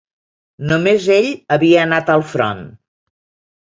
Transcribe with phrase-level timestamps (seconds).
[0.71, 1.29] Només ell
[1.59, 2.69] havia anat al front.